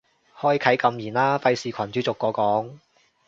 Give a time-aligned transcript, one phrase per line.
[0.39, 2.79] 開啟禁言啦，費事群主逐個講